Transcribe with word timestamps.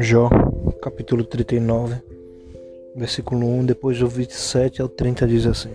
Jó, 0.00 0.28
capítulo 0.82 1.24
39, 1.24 2.02
versículo 2.94 3.46
1, 3.46 3.64
depois 3.64 3.98
do 3.98 4.06
27 4.06 4.82
ao 4.82 4.90
30 4.90 5.26
diz 5.26 5.46
assim: 5.46 5.70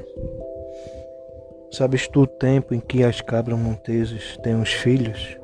Sabes 1.71 2.08
tu 2.08 2.21
o 2.21 2.28
tempo 2.28 2.76
em 2.76 2.79
que 2.79 3.04
as 3.04 3.20
cabras 3.20 3.57
monteses 3.57 4.38
têm 4.44 4.62
os 4.62 4.71
filhos? 4.71 5.38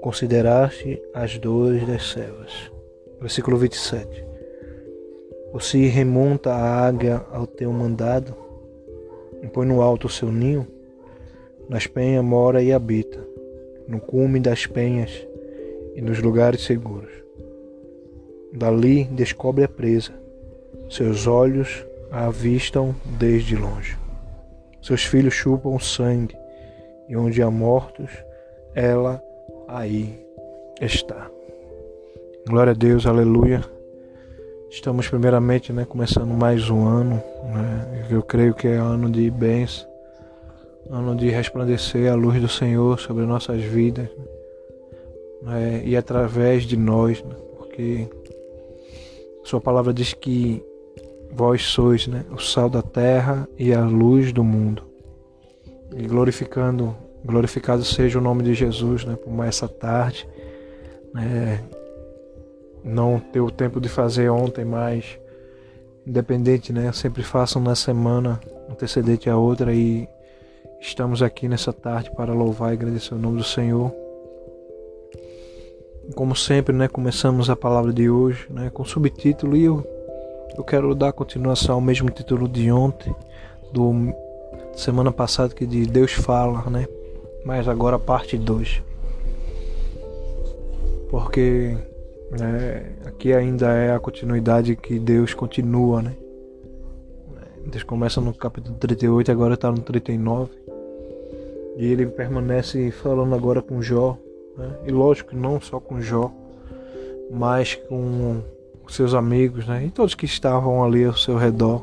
Consideraste 0.00 1.02
as 1.12 1.36
dores 1.38 1.86
das 1.86 2.10
servas? 2.10 2.72
Versículo 3.20 3.58
27. 3.58 4.24
Ou 5.52 5.60
se 5.60 5.86
remonta 5.86 6.50
a 6.54 6.86
águia 6.86 7.22
ao 7.30 7.46
teu 7.46 7.70
mandado, 7.72 8.34
e 9.42 9.48
põe 9.48 9.66
no 9.66 9.82
alto 9.82 10.06
o 10.06 10.10
seu 10.10 10.32
ninho, 10.32 10.66
nas 11.68 11.86
penhas 11.86 12.24
mora 12.24 12.62
e 12.62 12.72
habita, 12.72 13.22
no 13.86 14.00
cume 14.00 14.40
das 14.40 14.66
penhas 14.66 15.26
e 15.94 16.00
nos 16.00 16.18
lugares 16.20 16.62
seguros. 16.62 17.21
Dali 18.52 19.04
descobre 19.04 19.64
a 19.64 19.68
presa, 19.68 20.12
seus 20.90 21.26
olhos 21.26 21.86
a 22.10 22.26
avistam 22.26 22.94
desde 23.18 23.56
longe. 23.56 23.96
Seus 24.82 25.04
filhos 25.04 25.32
chupam 25.32 25.78
sangue, 25.78 26.36
e 27.08 27.16
onde 27.16 27.40
há 27.40 27.50
mortos, 27.50 28.10
ela 28.74 29.22
aí 29.66 30.20
está. 30.80 31.30
Glória 32.46 32.72
a 32.72 32.74
Deus, 32.74 33.06
aleluia. 33.06 33.64
Estamos 34.70 35.08
primeiramente 35.08 35.72
né, 35.72 35.86
começando 35.86 36.32
mais 36.32 36.68
um 36.68 36.86
ano, 36.86 37.22
né, 37.54 38.06
eu 38.10 38.22
creio 38.22 38.54
que 38.54 38.68
é 38.68 38.76
ano 38.76 39.10
de 39.10 39.30
bênção, 39.30 39.88
ano 40.90 41.14
de 41.14 41.30
resplandecer 41.30 42.10
a 42.10 42.14
luz 42.14 42.40
do 42.40 42.48
Senhor 42.48 42.98
sobre 42.98 43.24
nossas 43.24 43.62
vidas 43.62 44.08
né, 45.42 45.82
e 45.84 45.96
através 45.96 46.64
de 46.64 46.76
nós, 46.76 47.22
né, 47.22 47.34
porque 47.58 48.08
Sua 49.44 49.60
palavra 49.60 49.92
diz 49.92 50.12
que 50.12 50.62
vós 51.32 51.62
sois 51.62 52.06
né, 52.06 52.24
o 52.30 52.38
sal 52.38 52.68
da 52.68 52.82
terra 52.82 53.48
e 53.58 53.72
a 53.72 53.84
luz 53.84 54.32
do 54.32 54.44
mundo. 54.44 54.84
E 55.96 56.06
glorificando, 56.06 56.96
glorificado 57.24 57.84
seja 57.84 58.18
o 58.18 58.22
nome 58.22 58.42
de 58.42 58.54
Jesus 58.54 59.04
né, 59.04 59.16
por 59.16 59.32
mais 59.32 59.56
essa 59.56 59.68
tarde. 59.68 60.28
Né, 61.14 61.62
não 62.84 63.18
ter 63.18 63.40
o 63.40 63.50
tempo 63.50 63.80
de 63.80 63.88
fazer 63.88 64.28
ontem, 64.28 64.64
mas 64.64 65.18
independente, 66.06 66.72
né? 66.72 66.90
Sempre 66.92 67.22
faço 67.22 67.60
na 67.60 67.74
semana 67.74 68.40
antecedente 68.68 69.30
a 69.30 69.36
outra 69.36 69.72
e 69.72 70.08
estamos 70.80 71.22
aqui 71.22 71.48
nessa 71.48 71.72
tarde 71.72 72.10
para 72.16 72.32
louvar 72.32 72.70
e 72.70 72.72
agradecer 72.74 73.14
o 73.14 73.18
nome 73.18 73.38
do 73.38 73.44
Senhor. 73.44 74.01
Como 76.14 76.34
sempre, 76.34 76.74
né, 76.74 76.88
começamos 76.88 77.48
a 77.48 77.56
palavra 77.56 77.92
de 77.92 78.10
hoje, 78.10 78.46
né, 78.50 78.70
com 78.70 78.84
subtítulo 78.84 79.56
e 79.56 79.64
eu 79.64 79.86
eu 80.56 80.62
quero 80.62 80.94
dar 80.94 81.12
continuação 81.12 81.76
ao 81.76 81.80
mesmo 81.80 82.10
título 82.10 82.46
de 82.46 82.70
ontem, 82.70 83.14
do 83.72 84.12
semana 84.74 85.10
passada 85.10 85.54
que 85.54 85.66
de 85.66 85.86
Deus 85.86 86.12
fala, 86.12 86.68
né? 86.70 86.86
Mas 87.44 87.66
agora 87.66 87.98
parte 87.98 88.36
2. 88.36 88.82
Porque 91.10 91.76
né, 92.30 92.92
aqui 93.06 93.32
ainda 93.32 93.72
é 93.72 93.94
a 93.94 93.98
continuidade 93.98 94.76
que 94.76 94.98
Deus 94.98 95.32
continua, 95.32 96.02
né? 96.02 96.14
Deus 97.66 97.82
começa 97.82 98.20
no 98.20 98.34
capítulo 98.34 98.76
38 98.76 99.30
e 99.30 99.32
agora 99.32 99.54
está 99.54 99.70
no 99.70 99.78
39. 99.78 100.50
E 101.76 101.86
ele 101.86 102.06
permanece 102.06 102.90
falando 102.90 103.34
agora 103.34 103.62
com 103.62 103.80
Jó. 103.80 104.18
Né? 104.56 104.70
E 104.86 104.90
lógico, 104.90 105.34
não 105.34 105.60
só 105.60 105.80
com 105.80 106.00
Jó, 106.00 106.30
mas 107.30 107.74
com 107.88 108.42
seus 108.88 109.14
amigos, 109.14 109.66
né? 109.66 109.86
E 109.86 109.90
todos 109.90 110.14
que 110.14 110.26
estavam 110.26 110.84
ali 110.84 111.04
ao 111.04 111.16
seu 111.16 111.36
redor. 111.36 111.82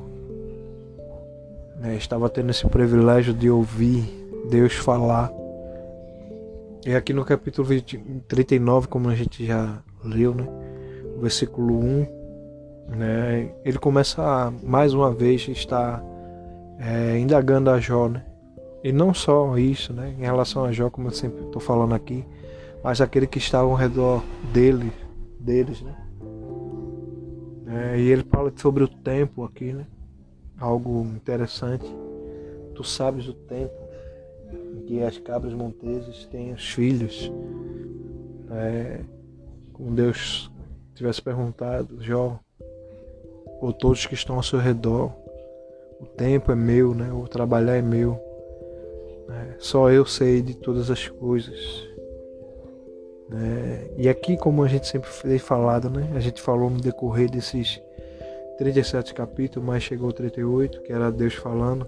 Né? 1.78 1.96
Estava 1.96 2.30
tendo 2.30 2.52
esse 2.52 2.68
privilégio 2.68 3.34
de 3.34 3.50
ouvir 3.50 4.04
Deus 4.50 4.74
falar. 4.74 5.32
E 6.86 6.96
aqui 6.96 7.14
no 7.14 7.26
capítulo 7.26 7.68
20, 7.68 7.98
39, 8.28 8.88
como 8.88 9.10
a 9.10 9.16
gente 9.16 9.46
já 9.46 9.82
leu, 10.04 10.34
né? 10.34 10.48
Versículo 11.20 11.78
1, 11.80 12.08
né? 12.96 13.52
Ele 13.66 13.78
começa 13.78 14.22
a, 14.22 14.52
mais 14.64 14.94
uma 14.94 15.12
vez 15.12 15.48
estar 15.48 16.04
é, 16.80 17.18
indagando 17.18 17.70
a 17.70 17.80
Jó, 17.80 18.08
né? 18.08 18.24
E 18.84 18.92
não 18.94 19.14
só 19.14 19.58
isso, 19.58 19.92
né? 19.92 20.14
Em 20.18 20.22
relação 20.22 20.64
a 20.64 20.72
Jó, 20.72 20.90
como 20.90 21.08
eu 21.08 21.12
sempre 21.12 21.44
estou 21.44 21.62
falando 21.62 21.94
aqui, 21.94 22.24
mas 22.84 23.02
aquele 23.02 23.28
que 23.28 23.38
estava 23.38 23.68
ao 23.68 23.76
redor 23.76 24.24
dele, 24.54 24.92
deles, 25.40 25.82
né? 25.82 25.96
É, 27.68 28.00
e 28.00 28.10
ele 28.10 28.24
fala 28.24 28.52
sobre 28.56 28.84
o 28.84 28.88
tempo 28.88 29.44
aqui, 29.44 29.74
né? 29.74 29.86
Algo 30.60 31.06
interessante. 31.16 31.86
Tu 32.74 32.84
sabes 32.84 33.28
o 33.28 33.34
tempo 33.34 33.74
em 34.74 34.82
que 34.86 35.04
as 35.04 35.18
cabras 35.18 35.54
monteses 35.54 36.26
têm 36.26 36.52
os 36.52 36.68
filhos. 36.72 37.32
É, 38.52 39.02
como 39.74 39.92
Deus 39.92 40.52
tivesse 40.96 41.22
perguntado, 41.22 42.02
Jó, 42.02 42.40
ou 43.62 43.72
todos 43.72 44.06
que 44.06 44.16
estão 44.16 44.38
ao 44.38 44.44
seu 44.44 44.58
redor, 44.58 45.14
o 46.00 46.06
tempo 46.06 46.52
é 46.52 46.56
meu, 46.56 46.96
né? 46.96 47.12
O 47.12 47.28
trabalhar 47.28 47.76
é 47.76 47.82
meu. 47.82 48.20
É, 49.30 49.56
só 49.60 49.92
eu 49.92 50.06
sei 50.06 50.42
de 50.42 50.56
todas 50.56 50.90
as 50.90 51.08
coisas. 51.08 51.89
Né? 53.30 53.86
E 53.96 54.10
aqui, 54.10 54.36
como 54.36 54.64
a 54.64 54.68
gente 54.68 54.88
sempre 54.88 55.10
tem 55.22 55.38
falado, 55.38 55.90
né? 55.90 56.10
a 56.16 56.20
gente 56.20 56.42
falou 56.42 56.70
no 56.70 56.82
decorrer 56.82 57.30
desses 57.30 57.80
37 58.58 59.14
capítulos, 59.14 59.66
mas 59.68 59.84
chegou 59.84 60.10
o 60.10 60.14
38, 60.14 60.82
que 60.82 60.92
era 60.92 61.12
Deus 61.12 61.36
falando, 61.36 61.88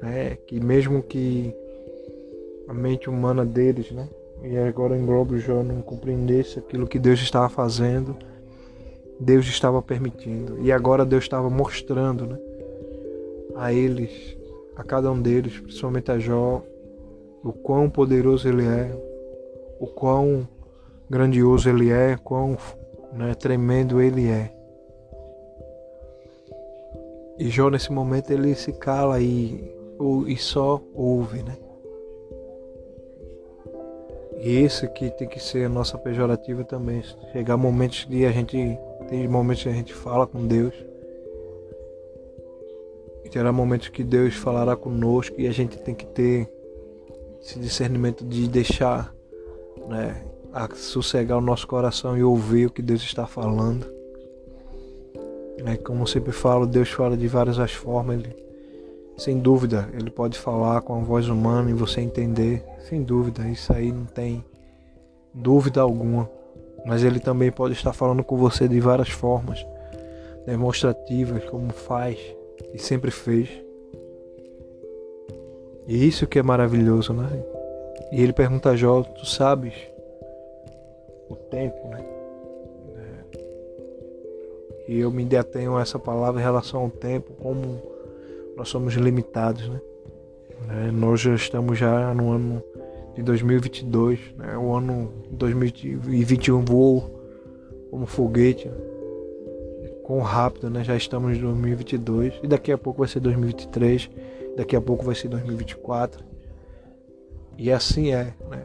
né? 0.00 0.38
que 0.46 0.58
mesmo 0.58 1.02
que 1.02 1.54
a 2.66 2.72
mente 2.72 3.10
humana 3.10 3.44
deles, 3.44 3.92
né? 3.92 4.08
e 4.42 4.56
agora 4.56 4.96
em 4.96 5.04
Globo 5.04 5.38
já 5.38 5.62
não 5.62 5.82
compreendesse 5.82 6.58
aquilo 6.58 6.86
que 6.86 6.98
Deus 6.98 7.20
estava 7.20 7.48
fazendo, 7.50 8.16
Deus 9.20 9.46
estava 9.46 9.80
permitindo, 9.82 10.58
e 10.60 10.72
agora 10.72 11.04
Deus 11.04 11.24
estava 11.24 11.48
mostrando 11.50 12.26
né? 12.26 12.38
a 13.54 13.72
eles, 13.72 14.36
a 14.74 14.82
cada 14.82 15.12
um 15.12 15.20
deles, 15.20 15.60
principalmente 15.60 16.10
a 16.10 16.18
Jó, 16.18 16.62
o 17.44 17.52
quão 17.52 17.90
poderoso 17.90 18.48
ele 18.48 18.64
é, 18.64 18.90
o 19.78 19.86
quão 19.86 20.48
grandioso 21.14 21.68
ele 21.68 21.92
é, 21.92 22.16
quão 22.16 22.58
né, 23.12 23.34
tremendo 23.34 24.00
ele 24.00 24.28
é. 24.28 24.50
E 27.38 27.48
Jó 27.48 27.70
nesse 27.70 27.92
momento 27.92 28.32
ele 28.32 28.52
se 28.56 28.72
cala 28.72 29.20
e, 29.20 29.72
e 30.26 30.36
só 30.36 30.82
ouve, 30.92 31.44
né? 31.44 31.56
E 34.40 34.56
esse 34.56 34.88
que 34.88 35.08
tem 35.10 35.28
que 35.28 35.40
ser 35.40 35.66
a 35.66 35.68
nossa 35.68 35.96
pejorativa 35.96 36.64
também. 36.64 37.02
Chegar 37.32 37.56
momentos 37.56 38.04
que 38.04 38.26
a 38.26 38.32
gente. 38.32 38.56
Tem 39.08 39.28
momentos 39.28 39.62
que 39.62 39.68
a 39.68 39.72
gente 39.72 39.94
fala 39.94 40.26
com 40.26 40.46
Deus. 40.46 40.74
E 43.24 43.28
terá 43.28 43.52
momentos 43.52 43.88
que 43.88 44.02
Deus 44.02 44.34
falará 44.34 44.74
conosco 44.74 45.40
e 45.40 45.46
a 45.46 45.52
gente 45.52 45.78
tem 45.78 45.94
que 45.94 46.06
ter 46.06 46.48
esse 47.40 47.58
discernimento 47.58 48.24
de 48.24 48.48
deixar 48.48 49.14
né, 49.88 50.33
a 50.54 50.68
sossegar 50.72 51.36
o 51.36 51.40
nosso 51.40 51.66
coração 51.66 52.16
e 52.16 52.22
ouvir 52.22 52.66
o 52.66 52.70
que 52.70 52.80
Deus 52.80 53.02
está 53.02 53.26
falando. 53.26 53.84
É, 55.66 55.76
como 55.76 56.06
sempre 56.06 56.30
falo, 56.30 56.64
Deus 56.64 56.90
fala 56.90 57.16
de 57.16 57.26
várias 57.26 57.58
as 57.58 57.72
formas. 57.72 58.20
Ele, 58.20 58.36
sem 59.16 59.40
dúvida, 59.40 59.88
Ele 59.92 60.10
pode 60.10 60.38
falar 60.38 60.80
com 60.82 60.94
a 60.94 61.02
voz 61.02 61.28
humana 61.28 61.70
e 61.70 61.74
você 61.74 62.00
entender. 62.00 62.64
Sem 62.88 63.02
dúvida, 63.02 63.48
isso 63.48 63.72
aí 63.72 63.90
não 63.90 64.04
tem 64.04 64.44
dúvida 65.34 65.80
alguma. 65.80 66.30
Mas 66.86 67.02
Ele 67.02 67.18
também 67.18 67.50
pode 67.50 67.74
estar 67.74 67.92
falando 67.92 68.22
com 68.22 68.36
você 68.36 68.68
de 68.68 68.78
várias 68.78 69.08
formas 69.08 69.66
demonstrativas, 70.46 71.44
como 71.46 71.72
faz 71.72 72.16
e 72.72 72.78
sempre 72.78 73.10
fez. 73.10 73.48
E 75.88 76.06
isso 76.06 76.28
que 76.28 76.38
é 76.38 76.42
maravilhoso, 76.42 77.12
né? 77.12 77.28
E 78.12 78.22
ele 78.22 78.32
pergunta 78.32 78.70
a 78.70 78.76
Jó, 78.76 79.02
tu 79.02 79.26
sabes 79.26 79.74
tempo, 81.54 81.88
né? 81.88 82.04
É. 82.96 83.38
E 84.88 84.98
eu 84.98 85.10
me 85.12 85.24
detenho 85.24 85.76
a 85.76 85.82
essa 85.82 85.98
palavra 85.98 86.40
em 86.40 86.44
relação 86.44 86.80
ao 86.80 86.90
tempo, 86.90 87.32
como 87.34 87.80
nós 88.56 88.68
somos 88.68 88.94
limitados, 88.94 89.68
né? 89.68 89.80
É, 90.68 90.90
nós 90.90 91.20
já 91.20 91.34
estamos 91.34 91.78
já 91.78 92.12
no 92.12 92.32
ano 92.32 92.62
de 93.14 93.22
2022, 93.22 94.18
né? 94.36 94.58
O 94.58 94.74
ano 94.74 95.12
2021 95.30 96.64
voou 96.64 97.22
como 97.90 98.06
foguete, 98.06 98.70
com 100.02 100.20
rápido, 100.20 100.68
né? 100.68 100.82
Já 100.82 100.96
estamos 100.96 101.36
em 101.36 101.40
2022 101.40 102.40
e 102.42 102.48
daqui 102.48 102.72
a 102.72 102.78
pouco 102.78 102.98
vai 103.00 103.08
ser 103.08 103.20
2023, 103.20 104.10
daqui 104.56 104.74
a 104.74 104.80
pouco 104.80 105.04
vai 105.04 105.14
ser 105.14 105.28
2024. 105.28 106.24
E 107.56 107.70
assim 107.70 108.12
é, 108.12 108.34
né? 108.50 108.64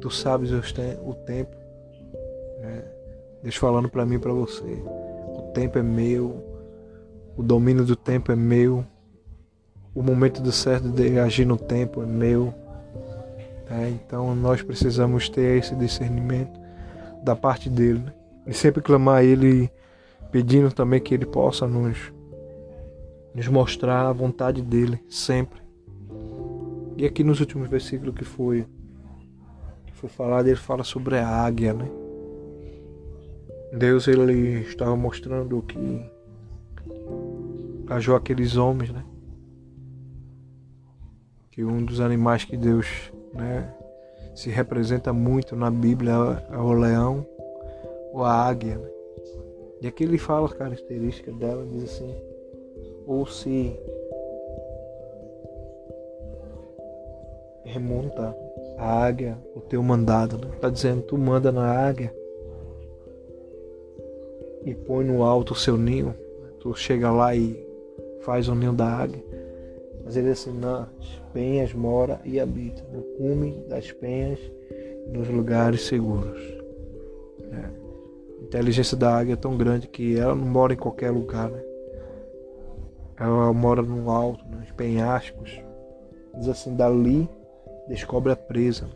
Tu 0.00 0.10
sabes 0.10 0.52
o 0.52 1.14
tempo 1.14 1.63
Deus 3.42 3.56
falando 3.56 3.90
para 3.90 4.06
mim 4.06 4.14
e 4.14 4.18
para 4.18 4.32
você. 4.32 4.82
O 5.36 5.50
tempo 5.54 5.78
é 5.78 5.82
meu, 5.82 6.42
o 7.36 7.42
domínio 7.42 7.84
do 7.84 7.94
tempo 7.94 8.32
é 8.32 8.36
meu, 8.36 8.84
o 9.94 10.02
momento 10.02 10.40
do 10.40 10.50
certo 10.50 10.88
de 10.88 11.18
agir 11.18 11.44
no 11.44 11.58
tempo 11.58 12.02
é 12.02 12.06
meu. 12.06 12.54
É, 13.70 13.90
então 13.90 14.34
nós 14.34 14.62
precisamos 14.62 15.28
ter 15.28 15.58
esse 15.58 15.74
discernimento 15.74 16.58
da 17.22 17.36
parte 17.36 17.68
dele 17.68 17.98
né? 17.98 18.12
e 18.46 18.54
sempre 18.54 18.82
clamar 18.82 19.16
a 19.16 19.24
ele 19.24 19.70
pedindo 20.30 20.72
também 20.72 21.00
que 21.00 21.14
ele 21.14 21.24
possa 21.24 21.66
nos 21.66 22.12
nos 23.34 23.48
mostrar 23.48 24.06
a 24.06 24.12
vontade 24.12 24.62
dele 24.62 25.02
sempre. 25.08 25.60
E 26.96 27.04
aqui 27.04 27.24
nos 27.24 27.40
últimos 27.40 27.68
versículos 27.68 28.14
que 28.14 28.24
foi 28.24 28.66
que 29.86 29.92
foi 29.92 30.08
falado, 30.08 30.46
ele 30.46 30.56
fala 30.56 30.84
sobre 30.84 31.18
a 31.18 31.28
águia, 31.28 31.74
né? 31.74 31.88
Deus 33.74 34.06
ele 34.06 34.60
estava 34.60 34.94
mostrando 34.94 35.60
que 35.62 36.08
cajou 37.88 38.14
aqueles 38.14 38.56
homens, 38.56 38.92
né? 38.92 39.04
Que 41.50 41.64
um 41.64 41.84
dos 41.84 41.98
animais 42.00 42.44
que 42.44 42.56
Deus, 42.56 42.86
né, 43.32 43.74
se 44.34 44.48
representa 44.48 45.12
muito 45.12 45.56
na 45.56 45.72
Bíblia 45.72 46.12
é 46.52 46.56
o 46.56 46.72
leão 46.72 47.26
ou 48.12 48.24
a 48.24 48.32
águia. 48.32 48.78
Né? 48.78 48.88
E 49.82 49.86
aqui 49.88 50.04
ele 50.04 50.18
fala 50.18 50.46
as 50.46 50.52
características 50.52 51.34
dela, 51.34 51.66
diz 51.66 51.84
assim: 51.84 52.14
ou 53.06 53.26
se 53.26 53.76
remonta 57.64 58.36
a 58.78 59.04
águia 59.04 59.36
o 59.54 59.60
teu 59.60 59.82
mandado. 59.82 60.38
Né? 60.38 60.54
Tá 60.60 60.70
dizendo, 60.70 61.02
tu 61.02 61.18
manda 61.18 61.50
na 61.50 61.68
águia 61.68 62.14
e 64.64 64.74
põe 64.74 65.04
no 65.04 65.22
alto 65.22 65.52
o 65.52 65.56
seu 65.56 65.76
ninho. 65.76 66.14
Tu 66.60 66.74
chega 66.74 67.10
lá 67.10 67.34
e 67.34 67.56
faz 68.22 68.48
o 68.48 68.54
ninho 68.54 68.72
da 68.72 68.86
águia. 68.86 69.22
Mas 70.04 70.16
ele 70.16 70.30
assim, 70.30 70.52
nas 70.52 70.88
penhas 71.32 71.72
mora 71.72 72.20
e 72.24 72.38
habita, 72.38 72.82
no 72.92 73.02
cume 73.16 73.64
das 73.68 73.90
penhas, 73.92 74.38
nos 75.12 75.28
lugares 75.28 75.82
seguros. 75.82 76.40
É. 77.52 77.84
A 78.40 78.44
inteligência 78.44 78.96
da 78.96 79.16
águia 79.16 79.34
é 79.34 79.36
tão 79.36 79.56
grande 79.56 79.88
que 79.88 80.18
ela 80.18 80.34
não 80.34 80.46
mora 80.46 80.74
em 80.74 80.76
qualquer 80.76 81.10
lugar, 81.10 81.50
né? 81.50 81.62
Ela 83.18 83.52
mora 83.52 83.80
no 83.80 84.10
alto, 84.10 84.44
nos 84.46 84.70
penhascos. 84.72 85.60
Diz 86.36 86.48
assim, 86.48 86.74
dali 86.74 87.28
descobre 87.88 88.32
a 88.32 88.36
presa. 88.36 88.88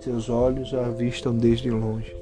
Seus 0.00 0.28
olhos 0.28 0.74
a 0.74 0.86
avistam 0.86 1.36
desde 1.36 1.70
longe. 1.70 2.14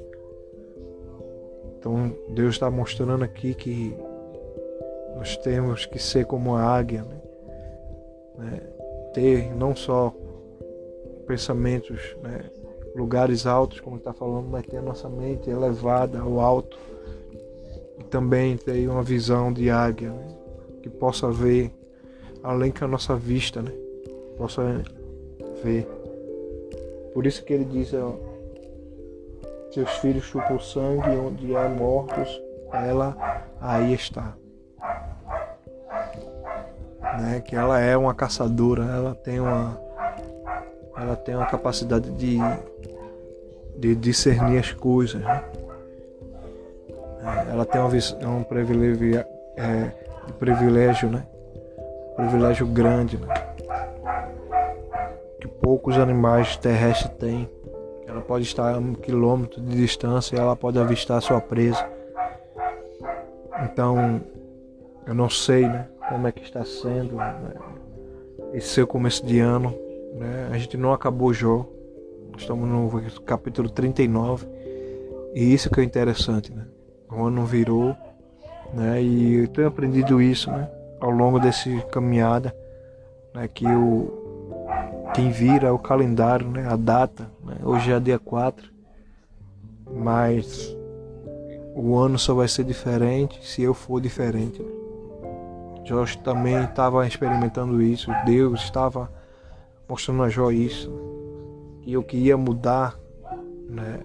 Então 1.85 2.11
Deus 2.29 2.55
está 2.55 2.71
mostrando 2.71 3.23
aqui 3.23 3.53
que 3.53 3.95
nós 5.15 5.37
temos 5.37 5.85
que 5.85 5.99
ser 5.99 6.25
como 6.25 6.55
a 6.55 6.63
águia, 6.63 7.03
né? 7.03 7.21
né? 8.39 8.61
ter 9.13 9.55
não 9.55 9.75
só 9.75 10.11
pensamentos, 11.27 12.17
né? 12.23 12.49
lugares 12.95 13.45
altos, 13.45 13.81
como 13.81 13.97
está 13.97 14.11
falando, 14.11 14.47
mas 14.49 14.65
ter 14.65 14.77
a 14.77 14.81
nossa 14.81 15.07
mente 15.07 15.47
elevada 15.47 16.19
ao 16.19 16.39
alto 16.39 16.75
e 17.99 18.03
também 18.05 18.57
ter 18.57 18.89
uma 18.89 19.03
visão 19.03 19.53
de 19.53 19.69
águia, 19.69 20.09
né? 20.09 20.27
que 20.81 20.89
possa 20.89 21.29
ver 21.29 21.71
além 22.41 22.71
que 22.71 22.83
a 22.83 22.87
nossa 22.87 23.15
vista, 23.15 23.61
né? 23.61 23.71
possa 24.39 24.81
ver. 25.63 25.87
Por 27.13 27.27
isso 27.27 27.45
que 27.45 27.53
ele 27.53 27.65
diz, 27.65 27.93
ó, 27.93 28.15
seus 29.75 29.91
filhos 29.97 30.23
chupam 30.23 30.57
sangue 30.57 31.09
onde 31.09 31.53
há 31.53 31.67
mortos, 31.67 32.41
ela 32.71 33.43
aí 33.59 33.93
está. 33.93 34.33
Né? 37.19 37.41
Que 37.45 37.57
ela 37.57 37.77
é 37.77 37.97
uma 37.97 38.13
caçadora, 38.13 38.85
ela 38.85 39.13
tem 39.13 39.41
uma 39.41 39.77
ela 40.95 41.17
tem 41.17 41.35
uma 41.35 41.45
capacidade 41.45 42.09
de, 42.11 42.37
de 43.77 43.95
discernir 43.95 44.59
as 44.59 44.71
coisas. 44.71 45.21
Né? 45.21 45.43
É, 47.21 47.51
ela 47.51 47.65
tem 47.65 47.81
uma 47.81 47.89
visão, 47.89 48.37
um 48.37 48.43
privilégio, 48.43 49.25
é, 49.57 49.91
de 50.25 50.33
privilégio, 50.33 51.09
né? 51.09 51.25
Um 52.13 52.15
privilégio 52.15 52.65
grande, 52.65 53.17
né? 53.17 53.27
Que 55.41 55.49
poucos 55.49 55.97
animais 55.97 56.55
terrestres 56.55 57.11
têm. 57.17 57.49
Ela 58.15 58.23
pode 58.23 58.45
estar 58.45 58.73
a 58.73 58.77
um 58.77 58.93
quilômetro 58.93 59.61
de 59.61 59.75
distância 59.75 60.37
e 60.37 60.39
ela 60.39 60.55
pode 60.55 60.79
avistar 60.79 61.17
a 61.17 61.21
sua 61.21 61.41
presa. 61.41 61.85
Então, 63.65 64.21
eu 65.05 65.13
não 65.13 65.29
sei 65.29 65.67
né, 65.67 65.89
como 66.07 66.25
é 66.25 66.31
que 66.31 66.41
está 66.41 66.63
sendo 66.63 67.17
né, 67.17 67.53
esse 68.53 68.69
seu 68.69 68.87
começo 68.87 69.25
de 69.25 69.41
ano. 69.41 69.75
Né? 70.13 70.47
A 70.49 70.57
gente 70.57 70.77
não 70.77 70.93
acabou 70.93 71.27
o 71.27 71.33
jogo. 71.33 71.69
Estamos 72.37 72.69
no 72.69 73.21
capítulo 73.25 73.69
39. 73.69 74.47
E 75.33 75.53
isso 75.53 75.69
que 75.69 75.81
é 75.81 75.83
interessante, 75.83 76.53
né? 76.53 76.65
O 77.11 77.21
ano 77.25 77.45
virou, 77.45 77.97
né? 78.73 79.03
E 79.03 79.41
eu 79.41 79.47
tenho 79.49 79.67
aprendido 79.67 80.21
isso, 80.21 80.49
né? 80.49 80.69
Ao 81.01 81.09
longo 81.09 81.37
desse 81.37 81.81
caminhada, 81.91 82.55
né? 83.33 83.49
Que 83.53 83.67
o 83.67 84.14
quem 85.15 85.31
vira 85.31 85.73
o 85.73 85.79
calendário, 85.79 86.49
né? 86.49 86.67
A 86.67 86.75
data, 86.75 87.31
né? 87.43 87.55
Hoje 87.63 87.89
é 87.89 87.99
dia 87.99 88.19
4, 88.19 88.69
mas 89.89 90.75
o 91.73 91.97
ano 91.97 92.19
só 92.19 92.33
vai 92.33 92.49
ser 92.49 92.65
diferente 92.65 93.39
se 93.47 93.61
eu 93.61 93.73
for 93.73 94.01
diferente. 94.01 94.61
Né? 94.61 94.69
Jorge 95.85 96.17
também 96.17 96.61
estava 96.63 97.07
experimentando 97.07 97.81
isso, 97.81 98.11
Deus 98.25 98.61
estava 98.61 99.09
mostrando 99.87 100.23
a 100.23 100.29
Jó 100.29 100.51
isso, 100.51 100.91
e 101.85 101.93
eu 101.93 102.03
queria 102.03 102.35
mudar, 102.35 102.99
né? 103.69 103.99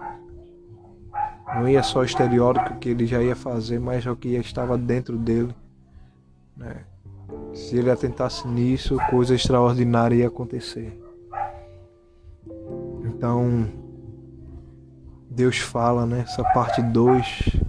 Não 1.57 1.69
ia 1.69 1.83
só 1.83 2.01
o 2.01 2.05
estereótipo 2.05 2.79
que 2.79 2.91
ele 2.91 3.07
já 3.07 3.21
ia 3.21 3.35
fazer, 3.35 3.81
mas 3.81 4.07
o 4.07 4.15
que 4.15 4.29
estava 4.37 4.79
dentro 4.79 5.17
dele, 5.17 5.55
né? 6.57 6.85
Se 7.55 7.77
ele 7.77 7.91
atentasse 7.91 8.47
nisso, 8.47 8.97
coisa 9.11 9.35
extraordinária 9.35 10.15
ia 10.15 10.29
acontecer. 10.29 10.99
Então, 13.05 13.69
Deus 15.29 15.59
fala 15.59 16.07
né, 16.07 16.25
parte 16.55 16.83
2 16.83 17.61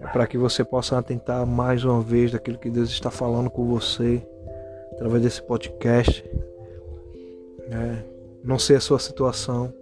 é 0.00 0.06
para 0.06 0.26
que 0.26 0.38
você 0.38 0.62
possa 0.62 0.96
atentar 0.96 1.44
mais 1.44 1.84
uma 1.84 2.00
vez 2.00 2.30
daquilo 2.30 2.58
que 2.58 2.70
Deus 2.70 2.88
está 2.90 3.10
falando 3.10 3.50
com 3.50 3.66
você 3.66 4.24
através 4.92 5.22
desse 5.22 5.42
podcast. 5.42 6.24
É, 7.70 8.04
não 8.44 8.58
sei 8.58 8.76
a 8.76 8.80
sua 8.80 8.98
situação, 8.98 9.72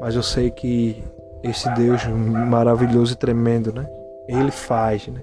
mas 0.00 0.14
eu 0.14 0.22
sei 0.22 0.50
que 0.50 1.02
esse 1.42 1.68
Deus 1.74 2.04
maravilhoso 2.06 3.12
e 3.12 3.16
tremendo, 3.16 3.72
né? 3.72 3.86
Ele 4.26 4.50
faz, 4.50 5.06
né? 5.08 5.22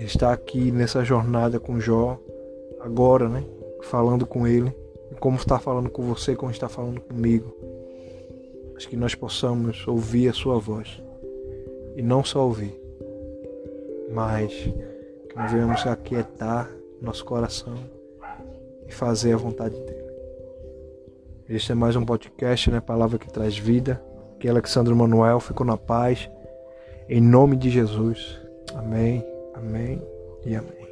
Ele 0.00 0.06
está 0.06 0.32
aqui 0.32 0.72
nessa 0.72 1.04
jornada 1.04 1.60
com 1.60 1.78
Jó, 1.78 2.18
agora, 2.80 3.28
né? 3.28 3.44
Falando 3.82 4.24
com 4.24 4.46
ele, 4.46 4.74
como 5.20 5.36
está 5.36 5.58
falando 5.58 5.90
com 5.90 6.02
você, 6.02 6.34
como 6.34 6.50
está 6.50 6.70
falando 6.70 7.02
comigo. 7.02 7.54
Acho 8.74 8.88
que 8.88 8.96
nós 8.96 9.14
possamos 9.14 9.86
ouvir 9.86 10.30
a 10.30 10.32
sua 10.32 10.58
voz. 10.58 11.02
E 11.96 12.00
não 12.00 12.24
só 12.24 12.46
ouvir, 12.46 12.80
mas 14.10 14.54
que 14.54 15.36
nós 15.36 15.52
venhamos 15.52 15.86
aquietar 15.86 16.70
nosso 17.02 17.22
coração 17.22 17.76
e 18.88 18.90
fazer 18.94 19.34
a 19.34 19.36
vontade 19.36 19.78
dele. 19.78 20.10
Este 21.46 21.72
é 21.72 21.74
mais 21.74 21.94
um 21.94 22.06
podcast, 22.06 22.70
né? 22.70 22.80
Palavra 22.80 23.18
que 23.18 23.30
traz 23.30 23.58
vida. 23.58 24.02
Que 24.38 24.48
Alexandre 24.48 24.94
Manuel 24.94 25.40
ficou 25.40 25.66
na 25.66 25.76
paz. 25.76 26.30
Em 27.06 27.20
nome 27.20 27.54
de 27.54 27.68
Jesus. 27.68 28.40
Amém, 28.74 29.22
amém 29.60 30.02
e 30.44 30.56
amém. 30.56 30.89